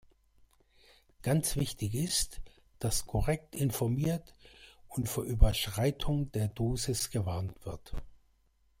[1.21, 2.41] Ganz wichtig ist,
[2.79, 4.33] dass korrekt informiert
[4.87, 7.93] und vor Überschreitung der Dosis gewarnt wird.